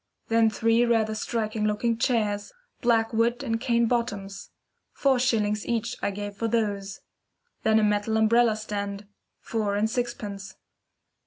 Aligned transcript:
Then 0.29 0.49
three 0.49 0.83
rather 0.83 1.13
striking 1.13 1.65
looking 1.65 1.95
chairs, 1.95 2.51
black 2.81 3.13
wood 3.13 3.43
and 3.43 3.61
cane 3.61 3.85
bottoms. 3.85 4.49
Four 4.93 5.19
shillings 5.19 5.63
each 5.63 5.95
I 6.01 6.09
gave 6.09 6.35
for 6.35 6.47
those. 6.47 7.01
Then 7.61 7.77
a 7.77 7.83
metal 7.83 8.17
umbrella 8.17 8.55
stand, 8.55 9.05
four 9.41 9.75
and 9.75 9.87
sixpence. 9.87 10.55